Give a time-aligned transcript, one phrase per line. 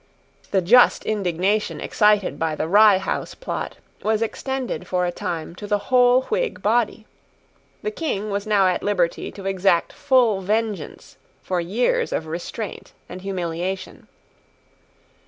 [0.49, 5.67] The just indignation excited by the Rye House Plot was extended for a time to
[5.67, 7.05] the whole Whig body.
[7.83, 13.21] The King was now at liberty to exact full vengeance for years of restraint and
[13.21, 14.07] humiliation.